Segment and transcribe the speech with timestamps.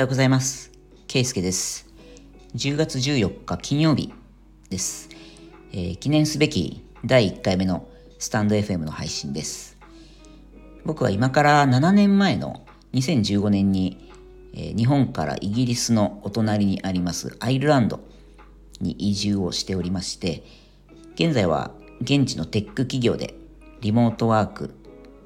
[0.00, 0.72] はようございます。
[1.08, 1.86] ケイスケです。
[2.54, 4.14] 10月14日金曜日
[4.70, 5.10] です、
[5.72, 7.86] えー、記念すべき第1回目の
[8.18, 9.76] スタンド FM の配信です。
[10.86, 14.10] 僕は今から7年前の2015年に、
[14.54, 18.00] えー、日本からイギリスのお隣にありますアイルランド
[18.80, 20.44] に移住をしておりまして、
[21.16, 23.34] 現在は現地のテック企業で
[23.82, 24.74] リモートワーク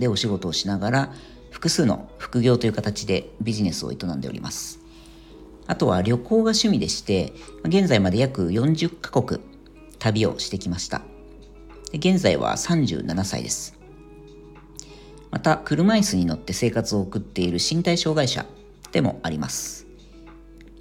[0.00, 1.14] でお仕事をしながら
[1.54, 4.80] 複数の副業という形でビジネスを営んでおります。
[5.68, 9.40] あとは旅行が趣味でして、現在まで約40カ国
[10.00, 11.02] 旅をしてきました。
[11.94, 13.78] 現在は37歳です。
[15.30, 18.46] また、車椅子に乗って生活を送っている身体障害者
[18.90, 19.86] でもあります。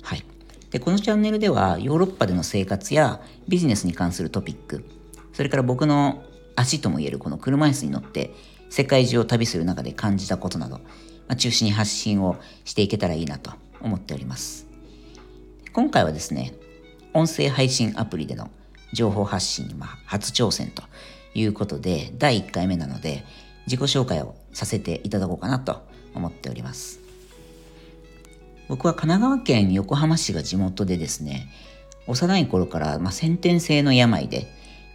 [0.02, 0.26] はい。
[0.72, 4.84] で、このチャンネルではヨーロッパでの生活やビジネスに関するトピック、
[5.34, 6.24] それから僕の
[6.56, 8.34] 足ともいえるこの車椅子に乗って
[8.74, 10.82] 世界中を旅する中で感じたことなど、ま
[11.28, 14.66] あ、中心に発信をしていけたらいいなと思っております。
[15.74, 16.56] 今回はですね、
[17.14, 18.50] 音声配信アプリでの
[18.92, 20.82] 情報発信にま初挑戦と
[21.36, 23.24] いうことで、第1回目なので、
[23.68, 25.84] 自己紹介をさせていただこうかなと
[26.16, 27.00] 思っております。
[28.70, 31.48] 僕は神奈川県横浜市が地元でですね、
[32.08, 34.48] 幼い頃からま先天性の病で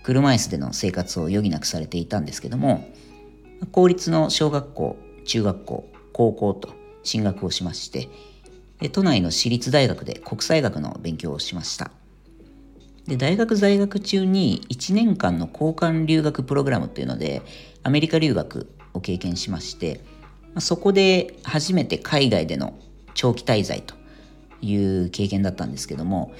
[0.02, 2.88] 車椅子での生活を余儀なくされていたんですけども、
[3.72, 6.70] 公立の小学校、中学校、高校と
[7.02, 8.08] 進学をしまして、
[8.92, 11.90] 都内の私立大学で国際学の勉強をしました。
[13.08, 17.40] で大学在学中に1年間の交換留学プログラムっていうので
[17.82, 20.02] アメリカ留学を経験しまして
[20.58, 22.78] そこで初めて海外での
[23.14, 23.94] 長期滞在と
[24.60, 26.32] いう経験だったんですけども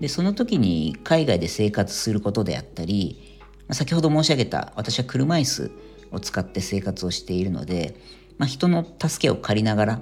[0.00, 5.70] でその時に海外で生活することであったり先ほど申し上げた私は車椅子
[6.10, 7.96] を使って生活をしているので、
[8.38, 10.00] まあ、人の助けを借りながら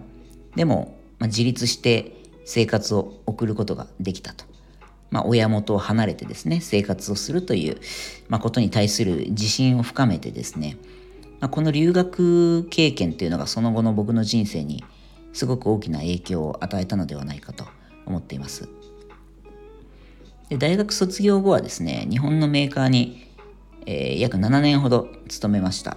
[0.56, 2.12] でも、まあ、自立して
[2.44, 4.44] 生活を送ることができたと。
[5.10, 7.78] まあ、親元を離れてですね生活をするという、
[8.28, 10.76] まあ、ことに対する自信を深めてですね、
[11.38, 14.82] まあ、この留学経験っていうのがその後の僕の人生に
[15.32, 17.64] すごく大きな影響を与えたのではないかと
[18.06, 18.68] 思っています
[20.48, 23.23] で大学卒業後はですね日本のメーカーに
[23.86, 25.96] えー、約7年ほど勤めました。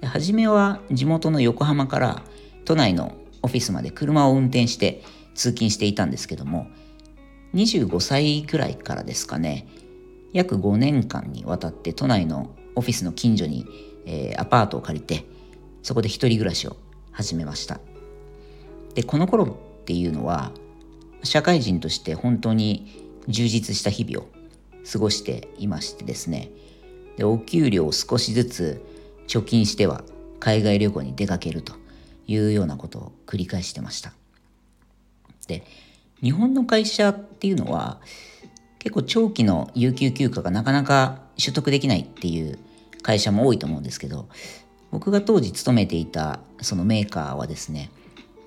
[0.00, 2.22] で初めは地元の横浜から
[2.64, 5.02] 都内のオフィスまで車を運転して
[5.34, 6.68] 通勤していたんですけども
[7.54, 9.66] 25歳ぐらいからですかね
[10.32, 13.66] 約5年間にわたって都内のオフィスの近所に、
[14.06, 15.24] えー、アパートを借りて
[15.82, 16.76] そこで一人暮らしを
[17.10, 17.80] 始めました。
[18.94, 20.52] でこの頃っていうのは
[21.22, 24.28] 社会人として本当に充実した日々を
[24.90, 26.50] 過ごしていましてですね
[27.16, 28.82] でお給料を少しずつ
[29.28, 30.02] 貯金しては
[30.40, 31.74] 海外旅行に出かけると
[32.26, 34.12] いうようなことを繰り返してました。
[35.46, 35.64] で
[36.22, 38.00] 日本の会社っていうのは
[38.78, 42.58] 結構長期の有給休暇がなかなか取得できないっていう
[43.02, 44.28] 会社も多いと思うんですけど
[44.90, 47.90] 僕が当時勤めていたそのメーカーはですね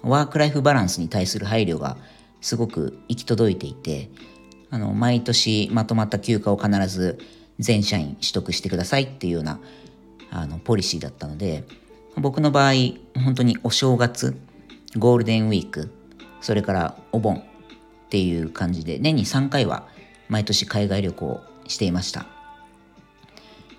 [0.01, 1.97] ワークライフバランスに対する配慮が
[2.41, 4.09] すごく行き届いていて
[4.69, 7.19] あの毎年まとまった休暇を必ず
[7.59, 9.59] 全社員取得してくださいっていうような
[10.31, 11.63] あのポリシーだったので
[12.17, 12.73] 僕の場合
[13.16, 14.38] 本当にお正月
[14.97, 15.91] ゴールデンウィーク
[16.41, 17.41] それからお盆っ
[18.09, 19.88] ていう感じで年に3回は
[20.29, 22.25] 毎年海外旅行していました、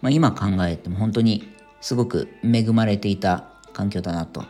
[0.02, 1.48] まあ、今考えても本当に
[1.80, 4.44] すごく恵まれていた環境だなと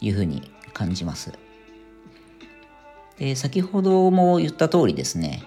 [0.00, 1.32] いうふうに感じます。
[3.18, 5.42] で先ほども言った通りですね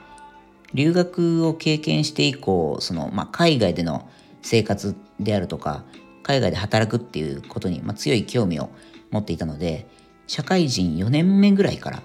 [0.74, 4.10] 留学を経験して以降その、まあ、海外での
[4.42, 5.84] 生活であるとか
[6.24, 8.70] 海外で働くっていうことに、まあ、強い興味を
[9.12, 9.88] 持っていたので
[10.28, 12.04] 社会人4年目ぐらいから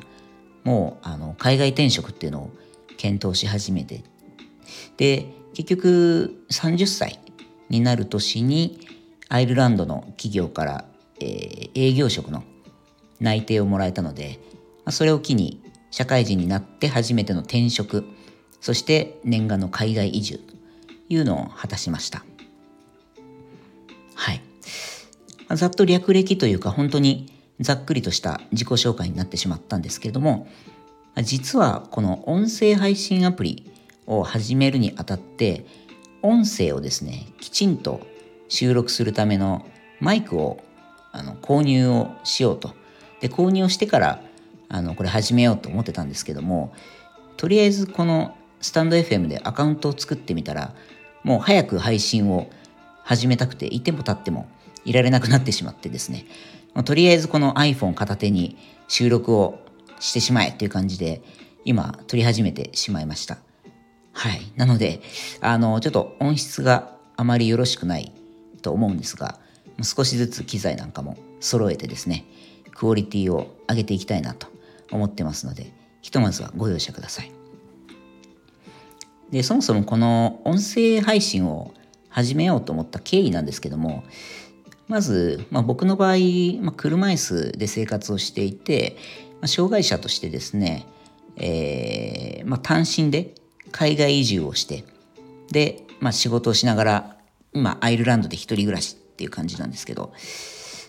[0.65, 2.51] もうあの海外転職っていうのを
[2.97, 4.03] 検討し始めて
[4.97, 7.21] で結局30歳
[7.69, 8.81] になる年に
[9.29, 10.85] アイルランドの企業から、
[11.21, 12.45] えー、営業職の
[13.21, 14.41] 内定をもらえたので、
[14.79, 18.05] まあ、それを機に社会人になって初めての転職
[18.65, 20.55] そして念願の海外移住と
[21.11, 22.25] いうのを果たしました。
[24.15, 24.41] はい。
[25.55, 27.31] ざっと略歴というか本当に
[27.61, 30.49] ざっくりとした自己紹介になってしまったんですけれども、
[31.25, 33.71] 実はこの音声配信アプリ
[34.07, 35.67] を始めるにあたって、
[36.23, 38.01] 音声をですね、きちんと
[38.49, 39.67] 収録するための
[40.01, 40.65] マイクを
[41.13, 42.73] あの購入をしようと。
[43.21, 44.23] で、購入をしてから
[44.71, 46.73] あのこれ始めようと思ってたんですけども、
[47.37, 50.75] とりあえずこのスタンド FM でアカウントを作ってみたら、
[51.23, 52.49] もう早く配信を
[53.03, 54.49] 始めたくて、いても立っても
[54.85, 56.27] いられなくなってしまってですね、
[56.85, 58.57] とりあえずこの iPhone 片手に
[58.89, 59.61] 収録を
[60.01, 61.23] してしまえっていう感じで、
[61.65, 63.39] 今撮り始めてしまいました。
[64.13, 64.41] はい。
[64.57, 65.01] なので、
[65.41, 68.13] あの、ちょっと音質があまりよろしくない
[68.63, 69.39] と思うんですが、
[69.83, 72.25] 少しずつ機材なんかも揃えてですね、
[72.75, 74.49] クオリティを上げていきたいなと
[74.91, 75.73] 思ってますので、
[76.03, 77.34] ひとまずはご容赦ください。
[79.31, 81.75] で、そもそもこの音声配信を
[82.09, 84.05] 始めようと思った経緯なんですけども、
[84.87, 86.17] まず、まあ、僕の場合、
[86.61, 88.97] まあ、車椅子で生活をしていて、
[89.41, 90.87] まあ、障害者としてですね、
[91.37, 93.35] えーまあ、単身で
[93.73, 94.85] 海外移住をして、
[95.51, 97.17] で、まあ、仕事をしながら、
[97.53, 100.13] 今、アイルランドで一人暮らしっていう感じなんですけど、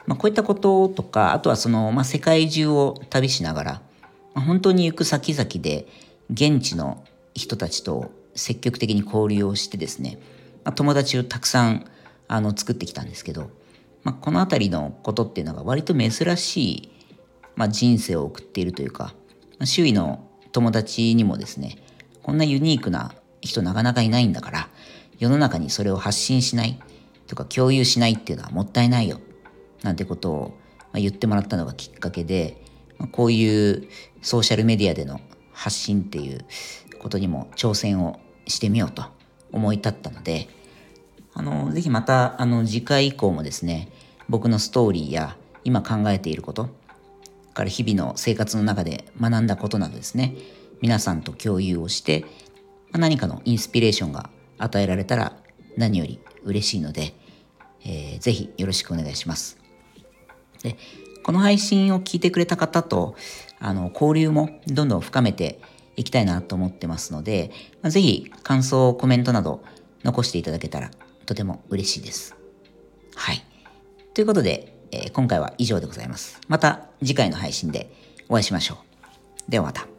[0.08, 3.82] まあ、こういったこととか、あとはその、まあ、世界中を旅しながら、
[4.34, 5.88] まあ、本当に行く先々で、
[6.32, 7.04] 現地の
[7.34, 10.20] 人たちと積極的に交流をしてですね、
[10.64, 11.86] まあ、友達をたくさん
[12.28, 13.50] あの作ってきたんですけど、
[14.04, 16.92] まあ、この辺りのことっていうのが割と珍しい、
[17.56, 19.14] まあ、人生を送っているというか、
[19.58, 21.78] まあ、周囲の友達にもですね
[22.24, 24.70] こんなユニークな人なかなかいないんだから
[25.20, 26.80] 世の中にそれを発信しない
[27.28, 29.20] とか共有しないっていうのはもったいないよ
[29.84, 30.58] なんてことを
[30.94, 32.62] 言ってもらったのがきっかけで
[33.12, 33.88] こういう
[34.22, 35.20] ソーシャルメディアでの
[35.52, 36.46] 発信っていう
[37.00, 39.04] ことにも挑戦をしてみようと
[39.52, 40.48] 思い立ったので
[41.34, 43.90] あのぜひまたあの次回以降もですね
[44.30, 46.70] 僕のストーリーや今考えていること
[47.54, 50.36] から日々の生活の中で学んだことなどですね
[50.82, 52.26] 皆さんと共有をして
[52.92, 55.36] 何かのインスピレーションが与えられたら
[55.78, 57.14] 何より嬉しいので、
[57.84, 59.58] えー、ぜひよろしくお願いします。
[60.64, 60.78] で
[61.24, 63.16] この配信を聞いてくれた方と
[63.60, 65.60] あの交流もどんどん深めて
[65.96, 67.52] いきたいなと思ってますので、
[67.82, 69.64] まあ、ぜひ感想、コメントなど
[70.04, 70.92] 残していただけたら
[71.26, 72.36] とても嬉しいです。
[73.16, 73.44] はい。
[74.14, 76.40] ということで、えー、今回は以上でございます。
[76.48, 77.92] また次回の配信で
[78.30, 78.78] お会いしましょ
[79.48, 79.52] う。
[79.52, 79.95] ではまた。